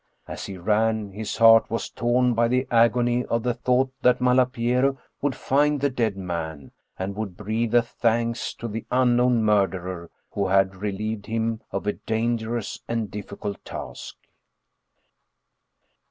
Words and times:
As 0.27 0.47
he 0.47 0.57
ran, 0.57 1.11
his 1.11 1.37
heart 1.37 1.69
was 1.69 1.87
torn 1.91 2.33
by 2.33 2.47
the 2.47 2.65
agony 2.71 3.23
of 3.25 3.43
the 3.43 3.53
thought 3.53 3.93
that 4.01 4.19
Malapiero 4.19 4.97
would 5.21 5.35
find 5.35 5.79
the 5.79 5.91
dead 5.91 6.17
man, 6.17 6.71
and 6.97 7.15
would 7.15 7.37
breathe 7.37 7.75
a 7.75 7.83
thanks 7.83 8.55
to 8.55 8.67
the 8.67 8.83
unknown 8.89 9.43
murderer 9.43 10.09
who 10.31 10.47
had 10.47 10.75
relieved 10.77 11.27
him 11.27 11.61
of 11.71 11.85
a 11.85 11.93
dangerous 11.93 12.79
and 12.87 13.11
difficult 13.11 13.63
task. 13.63 14.15